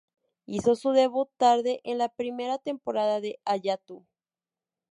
Hizo 0.47 0.75
su 0.75 0.93
debut 0.93 1.29
tarde 1.37 1.79
en 1.83 1.99
la 1.99 2.09
primera 2.09 2.57
temporada 2.57 3.21
de 3.21 3.39
"¡Allá 3.45 3.77
tú! 3.77 4.03